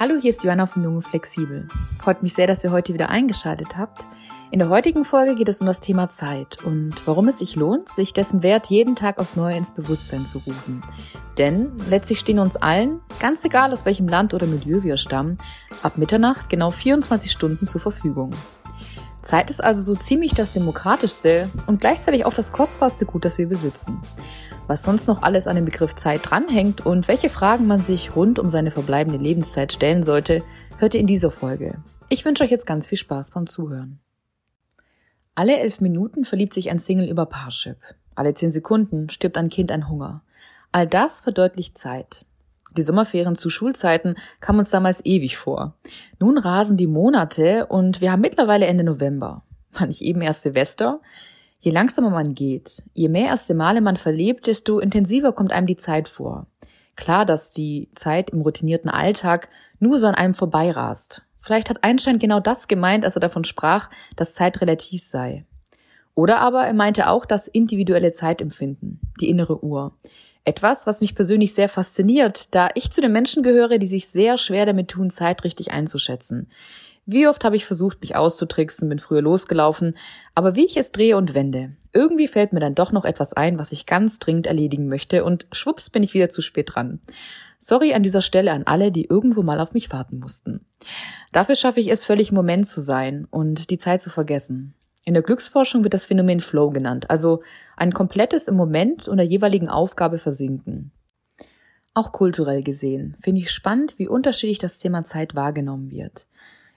[0.00, 1.66] Hallo, hier ist Joanna von Junge Flexibel.
[1.98, 4.04] Freut mich sehr, dass ihr heute wieder eingeschaltet habt.
[4.52, 7.88] In der heutigen Folge geht es um das Thema Zeit und warum es sich lohnt,
[7.88, 10.84] sich dessen Wert jeden Tag aufs Neue ins Bewusstsein zu rufen.
[11.36, 15.36] Denn letztlich stehen uns allen, ganz egal aus welchem Land oder Milieu wir stammen,
[15.82, 18.32] ab Mitternacht genau 24 Stunden zur Verfügung.
[19.22, 23.48] Zeit ist also so ziemlich das demokratischste und gleichzeitig auch das kostbarste Gut, das wir
[23.48, 24.00] besitzen
[24.68, 28.38] was sonst noch alles an dem Begriff Zeit dranhängt und welche Fragen man sich rund
[28.38, 30.44] um seine verbleibende Lebenszeit stellen sollte,
[30.76, 31.82] hört ihr in dieser Folge.
[32.10, 33.98] Ich wünsche euch jetzt ganz viel Spaß beim Zuhören.
[35.34, 37.78] Alle elf Minuten verliebt sich ein Single über Parship.
[38.14, 40.22] Alle zehn Sekunden stirbt ein Kind an Hunger.
[40.70, 42.26] All das verdeutlicht Zeit.
[42.76, 45.76] Die Sommerferien zu Schulzeiten kamen uns damals ewig vor.
[46.20, 49.44] Nun rasen die Monate und wir haben mittlerweile Ende November.
[49.72, 51.00] War nicht eben erst Silvester?
[51.60, 55.76] Je langsamer man geht, je mehr erste Male man verlebt, desto intensiver kommt einem die
[55.76, 56.46] Zeit vor.
[56.94, 59.48] Klar, dass die Zeit im routinierten Alltag
[59.80, 61.22] nur so an einem vorbeirast.
[61.40, 65.44] Vielleicht hat Einstein genau das gemeint, als er davon sprach, dass Zeit relativ sei.
[66.14, 69.96] Oder aber er meinte auch das individuelle Zeitempfinden, die innere Uhr.
[70.44, 74.36] Etwas, was mich persönlich sehr fasziniert, da ich zu den Menschen gehöre, die sich sehr
[74.36, 76.50] schwer damit tun, Zeit richtig einzuschätzen.
[77.10, 79.96] Wie oft habe ich versucht, mich auszutricksen, bin früher losgelaufen,
[80.34, 83.58] aber wie ich es drehe und wende, irgendwie fällt mir dann doch noch etwas ein,
[83.58, 87.00] was ich ganz dringend erledigen möchte und schwupps bin ich wieder zu spät dran.
[87.58, 90.66] Sorry an dieser Stelle an alle, die irgendwo mal auf mich warten mussten.
[91.32, 94.74] Dafür schaffe ich es, völlig im Moment zu sein und die Zeit zu vergessen.
[95.02, 97.42] In der Glücksforschung wird das Phänomen Flow genannt, also
[97.78, 100.92] ein komplettes im Moment und der jeweiligen Aufgabe versinken.
[101.94, 106.26] Auch kulturell gesehen finde ich spannend, wie unterschiedlich das Thema Zeit wahrgenommen wird.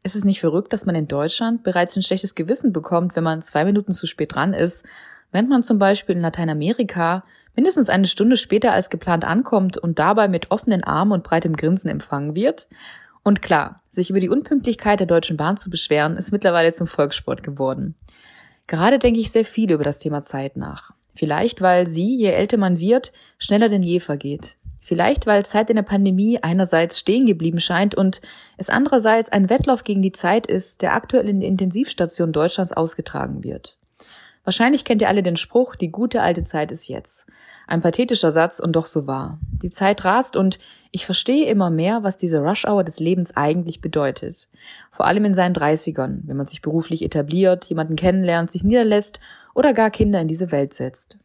[0.03, 3.41] Ist es nicht verrückt, dass man in Deutschland bereits ein schlechtes Gewissen bekommt, wenn man
[3.41, 4.85] zwei Minuten zu spät dran ist,
[5.31, 7.23] während man zum Beispiel in Lateinamerika
[7.55, 11.89] mindestens eine Stunde später als geplant ankommt und dabei mit offenen Armen und breitem Grinsen
[11.89, 12.67] empfangen wird?
[13.23, 17.44] Und klar, sich über die Unpünktlichkeit der Deutschen Bahn zu beschweren, ist mittlerweile zum Volkssport
[17.44, 17.94] geworden.
[18.66, 20.91] Gerade denke ich sehr viel über das Thema Zeit nach.
[21.13, 24.56] Vielleicht, weil sie, je älter man wird, schneller denn je vergeht.
[24.84, 28.19] Vielleicht, weil Zeit in der Pandemie einerseits stehen geblieben scheint und
[28.58, 33.44] es andererseits ein Wettlauf gegen die Zeit ist, der aktuell in der Intensivstation Deutschlands ausgetragen
[33.44, 33.78] wird.
[34.44, 37.28] Wahrscheinlich kennt ihr alle den Spruch, die gute alte Zeit ist jetzt.
[37.68, 39.40] Ein pathetischer Satz und doch so wahr.
[39.62, 40.58] Die Zeit rast und
[40.90, 44.47] ich verstehe immer mehr, was diese Rush-Hour des Lebens eigentlich bedeutet.
[44.90, 49.22] Vor allem in seinen Dreißigern, wenn man sich beruflich etabliert, jemanden kennenlernt, sich niederlässt
[49.53, 51.20] oder gar Kinder in diese Welt setzt.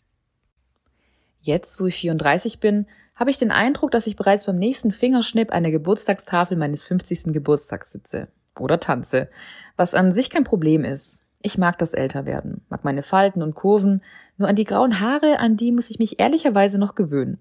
[1.47, 5.55] Jetzt, wo ich 34 bin, habe ich den Eindruck, dass ich bereits beim nächsten Fingerschnipp
[5.55, 7.33] an der Geburtstagstafel meines 50.
[7.33, 8.27] Geburtstags sitze.
[8.59, 9.29] Oder tanze.
[9.77, 11.23] Was an sich kein Problem ist.
[11.41, 14.03] Ich mag das Älterwerden, mag meine Falten und Kurven,
[14.39, 17.39] nur an die grauen Haare, an die muss ich mich ehrlicherweise noch gewöhnen.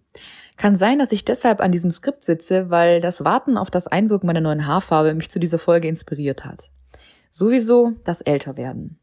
[0.56, 4.28] Kann sein, dass ich deshalb an diesem Skript sitze, weil das Warten auf das Einwirken
[4.28, 6.70] meiner neuen Haarfarbe mich zu dieser Folge inspiriert hat.
[7.32, 9.00] Sowieso das Älterwerden.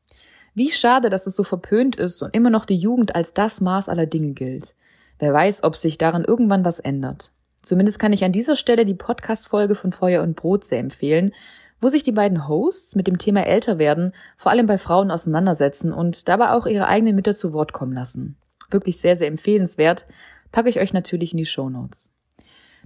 [0.55, 3.89] Wie schade, dass es so verpönt ist und immer noch die Jugend als das Maß
[3.89, 4.77] aller Dinge gilt.
[5.23, 7.31] Wer weiß, ob sich daran irgendwann was ändert.
[7.63, 11.33] Zumindest kann ich an dieser Stelle die Podcast-Folge von Feuer und Brot sehr empfehlen,
[11.81, 16.27] wo sich die beiden Hosts mit dem Thema Älterwerden vor allem bei Frauen auseinandersetzen und
[16.27, 18.37] dabei auch ihre eigenen Mütter zu Wort kommen lassen.
[18.73, 20.09] Wirklich sehr, sehr empfehlenswert,
[20.51, 22.13] packe ich euch natürlich in die Show Notes.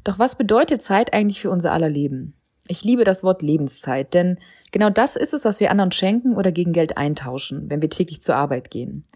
[0.05, 2.35] Doch was bedeutet Zeit eigentlich für unser aller Leben?
[2.69, 4.39] Ich liebe das Wort Lebenszeit, denn
[4.73, 8.21] genau das ist es, was wir anderen schenken oder gegen Geld eintauschen, wenn wir täglich
[8.21, 9.07] zur Arbeit gehen.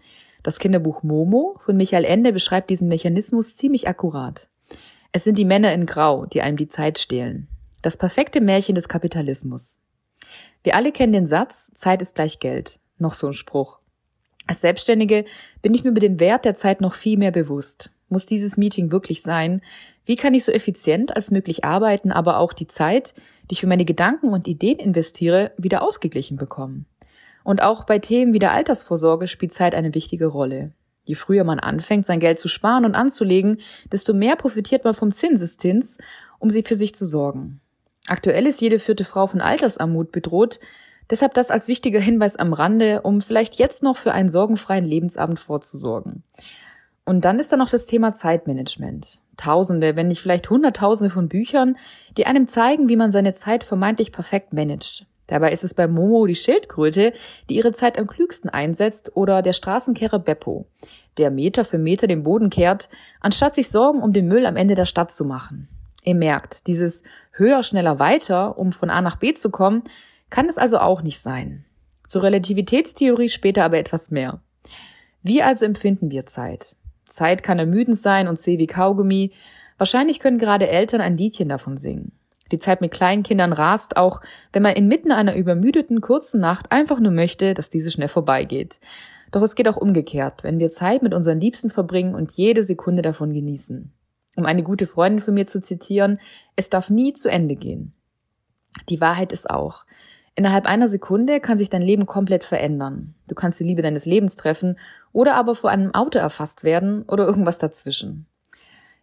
[0.43, 4.49] Das Kinderbuch Momo von Michael Ende beschreibt diesen Mechanismus ziemlich akkurat.
[5.11, 7.47] Es sind die Männer in Grau, die einem die Zeit stehlen.
[7.81, 9.81] Das perfekte Märchen des Kapitalismus.
[10.63, 12.79] Wir alle kennen den Satz, Zeit ist gleich Geld.
[12.97, 13.79] Noch so ein Spruch.
[14.47, 15.25] Als Selbstständige
[15.61, 17.91] bin ich mir über den Wert der Zeit noch viel mehr bewusst.
[18.09, 19.61] Muss dieses Meeting wirklich sein?
[20.05, 23.13] Wie kann ich so effizient als möglich arbeiten, aber auch die Zeit,
[23.49, 26.85] die ich für meine Gedanken und Ideen investiere, wieder ausgeglichen bekommen?
[27.43, 30.71] Und auch bei Themen wie der Altersvorsorge spielt Zeit eine wichtige Rolle.
[31.03, 33.59] Je früher man anfängt, sein Geld zu sparen und anzulegen,
[33.91, 35.97] desto mehr profitiert man vom Zinseszins,
[36.39, 37.59] um sie für sich zu sorgen.
[38.07, 40.59] Aktuell ist jede vierte Frau von Altersarmut bedroht,
[41.09, 45.39] deshalb das als wichtiger Hinweis am Rande, um vielleicht jetzt noch für einen sorgenfreien Lebensabend
[45.39, 46.23] vorzusorgen.
[47.03, 49.19] Und dann ist da noch das Thema Zeitmanagement.
[49.37, 51.77] Tausende, wenn nicht vielleicht Hunderttausende von Büchern,
[52.15, 55.07] die einem zeigen, wie man seine Zeit vermeintlich perfekt managt.
[55.27, 57.13] Dabei ist es bei Momo die Schildkröte,
[57.49, 60.65] die ihre Zeit am klügsten einsetzt, oder der Straßenkehrer Beppo,
[61.17, 62.89] der Meter für Meter den Boden kehrt,
[63.19, 65.69] anstatt sich Sorgen um den Müll am Ende der Stadt zu machen.
[66.03, 69.83] Ihr merkt, dieses höher, schneller, weiter, um von A nach B zu kommen,
[70.29, 71.65] kann es also auch nicht sein.
[72.07, 74.41] Zur Relativitätstheorie später aber etwas mehr.
[75.21, 76.75] Wie also empfinden wir Zeit?
[77.05, 79.31] Zeit kann ermüdend sein und zäh wie Kaugummi.
[79.77, 82.13] Wahrscheinlich können gerade Eltern ein Liedchen davon singen.
[82.51, 84.21] Die Zeit mit kleinen Kindern rast, auch
[84.53, 88.79] wenn man inmitten einer übermüdeten kurzen Nacht einfach nur möchte, dass diese schnell vorbeigeht.
[89.31, 93.01] Doch es geht auch umgekehrt, wenn wir Zeit mit unseren Liebsten verbringen und jede Sekunde
[93.01, 93.93] davon genießen.
[94.35, 96.19] Um eine gute Freundin von mir zu zitieren,
[96.55, 97.93] es darf nie zu Ende gehen.
[98.89, 99.85] Die Wahrheit ist auch,
[100.35, 103.15] innerhalb einer Sekunde kann sich dein Leben komplett verändern.
[103.27, 104.77] Du kannst die Liebe deines Lebens treffen
[105.11, 108.27] oder aber vor einem Auto erfasst werden oder irgendwas dazwischen.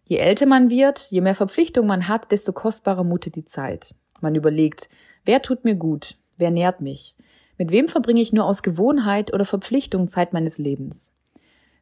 [0.09, 3.93] Je älter man wird, je mehr Verpflichtung man hat, desto kostbarer mutet die Zeit.
[4.21, 4.89] Man überlegt,
[5.23, 7.15] wer tut mir gut, wer nährt mich,
[7.59, 11.13] mit wem verbringe ich nur aus Gewohnheit oder Verpflichtung Zeit meines Lebens.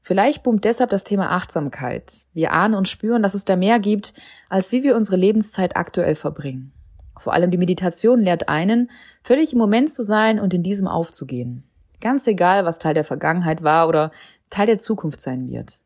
[0.01, 2.25] Vielleicht boomt deshalb das Thema Achtsamkeit.
[2.33, 4.13] Wir ahnen und spüren, dass es da mehr gibt,
[4.49, 6.73] als wie wir unsere Lebenszeit aktuell verbringen.
[7.17, 8.91] Vor allem die Meditation lehrt einen,
[9.23, 11.63] völlig im Moment zu sein und in diesem aufzugehen.
[12.01, 14.11] Ganz egal, was Teil der Vergangenheit war oder
[14.49, 15.79] Teil der Zukunft sein wird.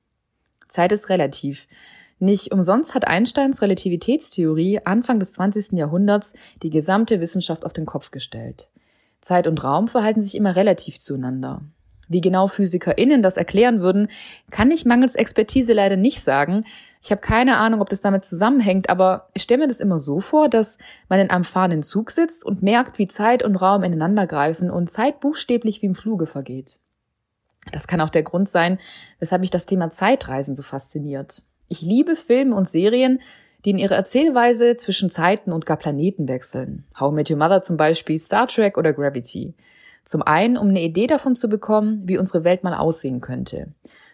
[0.67, 1.67] Zeit ist relativ.
[2.21, 5.71] Nicht umsonst hat Einsteins Relativitätstheorie Anfang des 20.
[5.71, 8.69] Jahrhunderts die gesamte Wissenschaft auf den Kopf gestellt.
[9.21, 11.63] Zeit und Raum verhalten sich immer relativ zueinander.
[12.09, 14.07] Wie genau PhysikerInnen das erklären würden,
[14.51, 16.65] kann ich mangels Expertise leider nicht sagen.
[17.01, 20.19] Ich habe keine Ahnung, ob das damit zusammenhängt, aber ich stelle mir das immer so
[20.19, 20.77] vor, dass
[21.09, 24.91] man in einem fahrenden Zug sitzt und merkt, wie Zeit und Raum ineinander greifen und
[24.91, 26.77] Zeit buchstäblich wie im Fluge vergeht.
[27.71, 28.77] Das kann auch der Grund sein,
[29.17, 31.41] weshalb mich das Thema Zeitreisen so fasziniert.
[31.71, 33.21] Ich liebe Filme und Serien,
[33.63, 36.83] die in ihrer Erzählweise zwischen Zeiten und gar Planeten wechseln.
[36.99, 39.53] How I Met Your Mother zum Beispiel, Star Trek oder Gravity.
[40.03, 43.69] Zum einen, um eine Idee davon zu bekommen, wie unsere Welt mal aussehen könnte.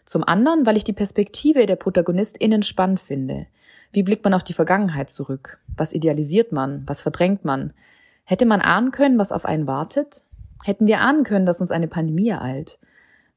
[0.06, 3.48] Zum anderen, weil ich die Perspektive der ProtagonistInnen spannend finde.
[3.92, 5.58] Wie blickt man auf die Vergangenheit zurück?
[5.76, 6.84] Was idealisiert man?
[6.86, 7.74] Was verdrängt man?
[8.24, 10.26] Hätte man ahnen können, was auf einen wartet?
[10.64, 12.78] Hätten wir ahnen können, dass uns eine Pandemie ereilt?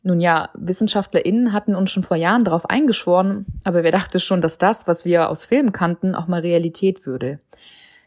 [0.03, 4.57] Nun ja, WissenschaftlerInnen hatten uns schon vor Jahren darauf eingeschworen, aber wer dachte schon, dass
[4.57, 7.41] das, was wir aus Filmen kannten, auch mal Realität würde?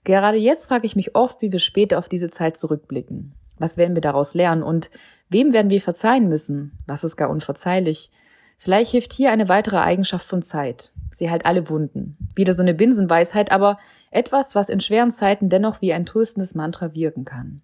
[0.04, 3.34] Gerade jetzt frage ich mich oft, wie wir später auf diese Zeit zurückblicken.
[3.60, 4.90] Was werden wir daraus lernen und
[5.30, 6.74] wem werden wir verzeihen müssen?
[6.88, 8.12] Was ist gar unverzeihlich?
[8.58, 10.92] Vielleicht hilft hier eine weitere Eigenschaft von Zeit.
[11.12, 12.18] Sie heilt alle Wunden.
[12.36, 13.78] Wieder so eine Binsenweisheit, aber
[14.10, 17.62] etwas, was in schweren Zeiten dennoch wie ein tröstendes Mantra wirken kann.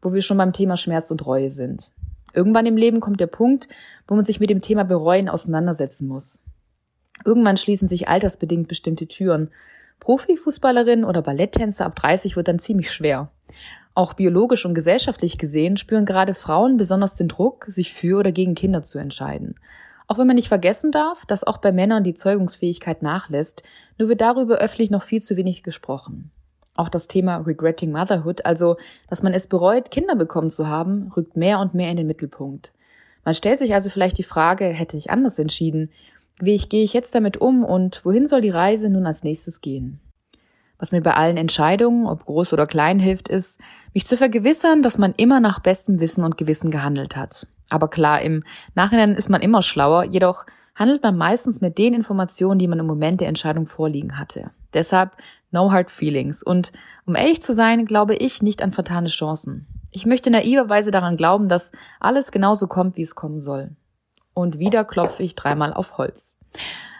[0.00, 1.92] Wo wir schon beim Thema Schmerz und Reue sind.
[2.34, 3.68] Irgendwann im Leben kommt der Punkt,
[4.06, 6.42] wo man sich mit dem Thema Bereuen auseinandersetzen muss.
[7.24, 9.50] Irgendwann schließen sich altersbedingt bestimmte Türen.
[10.00, 13.30] Profifußballerin oder Balletttänzer ab 30 wird dann ziemlich schwer.
[13.94, 18.54] Auch biologisch und gesellschaftlich gesehen spüren gerade Frauen besonders den Druck, sich für oder gegen
[18.54, 19.56] Kinder zu entscheiden.
[20.08, 23.62] Auch wenn man nicht vergessen darf, dass auch bei Männern die Zeugungsfähigkeit nachlässt,
[23.98, 26.30] nur wird darüber öffentlich noch viel zu wenig gesprochen.
[26.74, 28.76] Auch das Thema Regretting Motherhood, also
[29.08, 32.72] dass man es bereut, Kinder bekommen zu haben, rückt mehr und mehr in den Mittelpunkt.
[33.24, 35.90] Man stellt sich also vielleicht die Frage, hätte ich anders entschieden?
[36.40, 39.60] Wie ich, gehe ich jetzt damit um und wohin soll die Reise nun als nächstes
[39.60, 40.00] gehen?
[40.78, 43.60] Was mir bei allen Entscheidungen, ob groß oder klein hilft, ist,
[43.94, 47.46] mich zu vergewissern, dass man immer nach bestem Wissen und Gewissen gehandelt hat.
[47.70, 48.42] Aber klar, im
[48.74, 50.44] Nachhinein ist man immer schlauer, jedoch
[50.74, 54.50] handelt man meistens mit den Informationen, die man im Moment der Entscheidung vorliegen hatte.
[54.74, 55.12] Deshalb
[55.52, 56.42] No hard feelings.
[56.42, 56.72] Und
[57.06, 59.68] um ehrlich zu sein, glaube ich nicht an vertane Chancen.
[59.90, 61.70] Ich möchte naiverweise daran glauben, dass
[62.00, 63.76] alles genauso kommt, wie es kommen soll.
[64.34, 66.38] Und wieder klopfe ich dreimal auf Holz.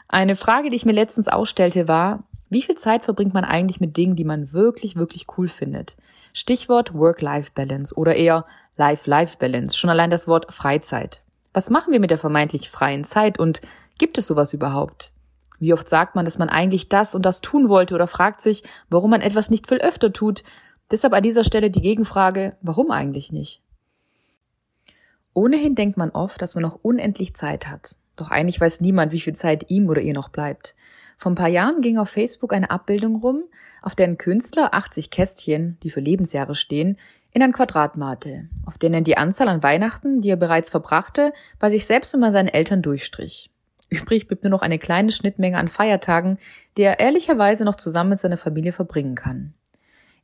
[0.06, 3.96] Eine Frage, die ich mir letztens ausstellte, war, wie viel Zeit verbringt man eigentlich mit
[3.96, 5.96] Dingen, die man wirklich, wirklich cool findet?
[6.34, 8.44] Stichwort Work-Life-Balance oder eher
[8.76, 9.74] Life-Life-Balance.
[9.74, 11.22] Schon allein das Wort Freizeit.
[11.54, 13.62] Was machen wir mit der vermeintlich freien Zeit und
[13.98, 15.12] gibt es sowas überhaupt?
[15.62, 18.64] Wie oft sagt man, dass man eigentlich das und das tun wollte oder fragt sich,
[18.90, 20.42] warum man etwas nicht viel öfter tut?
[20.90, 23.62] Deshalb an dieser Stelle die Gegenfrage, warum eigentlich nicht?
[25.34, 27.94] Ohnehin denkt man oft, dass man noch unendlich Zeit hat.
[28.16, 30.74] Doch eigentlich weiß niemand, wie viel Zeit ihm oder ihr noch bleibt.
[31.16, 33.44] Vor ein paar Jahren ging auf Facebook eine Abbildung rum,
[33.82, 36.98] auf der ein Künstler 80 Kästchen, die für Lebensjahre stehen,
[37.30, 41.70] in ein Quadrat malte, auf denen die Anzahl an Weihnachten, die er bereits verbrachte, bei
[41.70, 43.51] sich selbst und bei seinen Eltern durchstrich.
[43.92, 46.38] Übrig blieb nur noch eine kleine Schnittmenge an Feiertagen,
[46.78, 49.52] die er ehrlicherweise noch zusammen mit seiner Familie verbringen kann.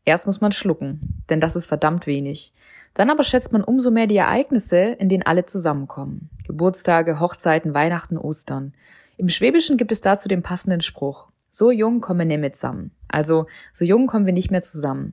[0.06, 2.54] Erst muss man schlucken, denn das ist verdammt wenig.
[2.94, 6.30] Dann aber schätzt man umso mehr die Ereignisse, in denen alle zusammenkommen.
[6.46, 8.72] Geburtstage, Hochzeiten, Weihnachten, Ostern.
[9.18, 11.28] Im Schwäbischen gibt es dazu den passenden Spruch.
[11.50, 12.92] So jung kommen wir nicht mehr zusammen.
[13.06, 15.12] Also, so jung kommen wir nicht mehr zusammen.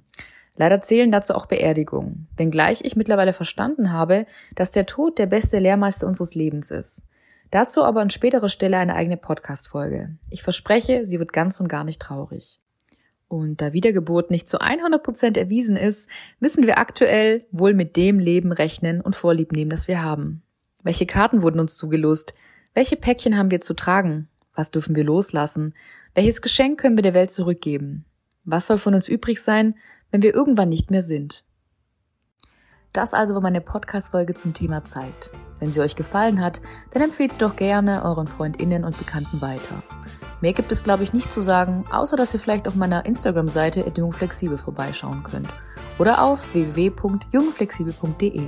[0.55, 5.59] Leider zählen dazu auch Beerdigungen, wenngleich ich mittlerweile verstanden habe, dass der Tod der beste
[5.59, 7.03] Lehrmeister unseres Lebens ist.
[7.51, 10.17] Dazu aber an späterer Stelle eine eigene Podcast-Folge.
[10.29, 12.59] Ich verspreche, sie wird ganz und gar nicht traurig.
[13.27, 16.09] Und da Wiedergeburt nicht zu 100 Prozent erwiesen ist,
[16.39, 20.43] müssen wir aktuell wohl mit dem Leben rechnen und Vorlieb nehmen, das wir haben.
[20.83, 22.33] Welche Karten wurden uns zugelost?
[22.73, 24.27] Welche Päckchen haben wir zu tragen?
[24.53, 25.73] Was dürfen wir loslassen?
[26.13, 28.05] Welches Geschenk können wir der Welt zurückgeben?
[28.43, 29.75] Was soll von uns übrig sein,
[30.11, 31.43] wenn wir irgendwann nicht mehr sind?
[32.95, 35.29] Das also war meine Podcast-Folge zum Thema Zeit.
[35.59, 36.61] Wenn sie euch gefallen hat,
[36.91, 39.83] dann empfehlt sie doch gerne euren FreundInnen und Bekannten weiter.
[40.39, 43.91] Mehr gibt es, glaube ich, nicht zu sagen, außer dass ihr vielleicht auf meiner Instagram-Seite
[43.97, 45.49] jungflexibel vorbeischauen könnt
[45.99, 48.43] oder auf www.jungflexibel.de.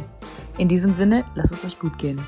[0.57, 2.25] In diesem Sinne, lasst es euch gut gehen.